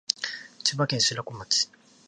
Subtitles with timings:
[0.63, 1.69] 千葉県白子町